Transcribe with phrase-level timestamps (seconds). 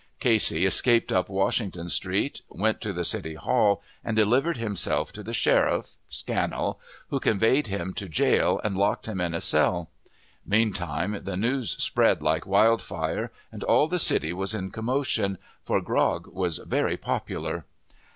[0.19, 5.31] Casey escaped up Washington Street, went to the City Hall, and delivered himself to the
[5.31, 9.91] sheriff (Scannell), who conveyed him to jail and locked him in a cell.
[10.43, 16.25] Meantime, the news spread like wildfire, and all the city was in commotion, for grog
[16.25, 17.65] was very popular.